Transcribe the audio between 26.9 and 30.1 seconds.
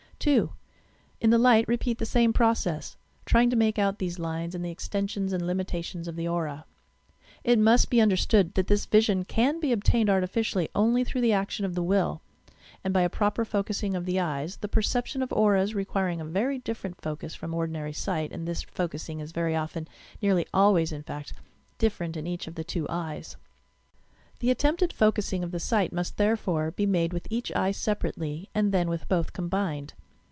with each eye separately and then with both combined.